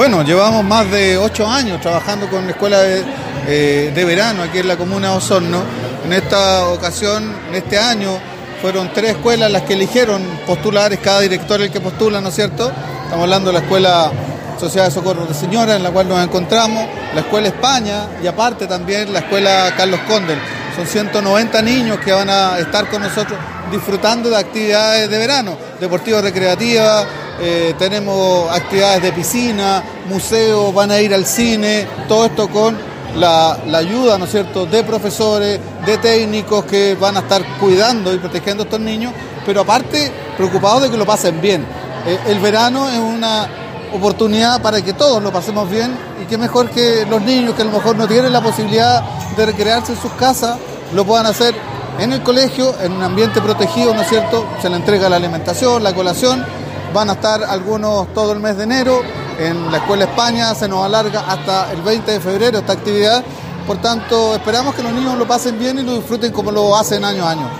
[0.00, 3.04] Bueno, llevamos más de ocho años trabajando con la escuela de,
[3.46, 5.62] eh, verano aquí en la comuna Osorno.
[6.06, 8.18] En esta ocasión, en este año,
[8.62, 12.34] fueron tres escuelas las que eligieron postular, es cada director el que postula, ¿no es
[12.34, 12.72] cierto?
[13.04, 14.10] Estamos hablando de la escuela
[14.58, 16.82] Sociedad de Socorro de Señora, en la cual nos encontramos,
[17.14, 20.38] la escuela España y aparte también la escuela Carlos Condel.
[20.76, 23.38] Son 190 niños que van a estar con nosotros
[23.70, 27.06] disfrutando de actividades de verano, deportivas recreativas,
[27.40, 32.76] eh, tenemos actividades de piscina, museos, van a ir al cine, todo esto con
[33.16, 38.18] la, ayuda, ¿no es cierto?, de profesores, de técnicos que van a estar cuidando y
[38.18, 39.12] protegiendo a estos niños,
[39.46, 41.64] pero aparte preocupados de que lo pasen bien.
[42.06, 43.48] Eh, el verano es una
[43.92, 47.64] oportunidad para que todos lo pasemos bien y que mejor que los niños que a
[47.64, 49.02] lo mejor no tienen la posibilidad
[49.36, 50.58] de recrearse en sus casas,
[50.94, 51.54] lo puedan hacer
[51.98, 54.46] en el colegio, en un ambiente protegido, ¿no es cierto?
[54.62, 56.44] Se le entrega la alimentación, la colación,
[56.92, 59.00] van a estar algunos todo el mes de enero,
[59.38, 63.24] en la Escuela España se nos alarga hasta el 20 de febrero esta actividad,
[63.66, 67.04] por tanto esperamos que los niños lo pasen bien y lo disfruten como lo hacen
[67.04, 67.50] año a año.